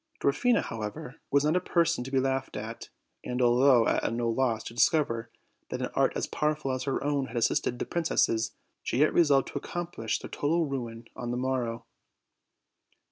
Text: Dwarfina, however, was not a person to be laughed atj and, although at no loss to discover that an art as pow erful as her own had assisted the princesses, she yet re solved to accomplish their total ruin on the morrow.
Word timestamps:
Dwarfina, 0.19 0.63
however, 0.63 1.17
was 1.29 1.43
not 1.45 1.55
a 1.55 1.59
person 1.61 2.03
to 2.03 2.09
be 2.09 2.19
laughed 2.19 2.55
atj 2.55 2.89
and, 3.23 3.39
although 3.39 3.87
at 3.87 4.11
no 4.11 4.31
loss 4.31 4.63
to 4.63 4.73
discover 4.73 5.29
that 5.69 5.79
an 5.79 5.91
art 5.93 6.13
as 6.15 6.25
pow 6.25 6.55
erful 6.55 6.73
as 6.73 6.85
her 6.85 7.03
own 7.03 7.27
had 7.27 7.37
assisted 7.37 7.77
the 7.77 7.85
princesses, 7.85 8.55
she 8.81 8.97
yet 8.97 9.13
re 9.13 9.23
solved 9.23 9.49
to 9.49 9.59
accomplish 9.59 10.17
their 10.17 10.31
total 10.31 10.65
ruin 10.65 11.05
on 11.15 11.29
the 11.29 11.37
morrow. 11.37 11.85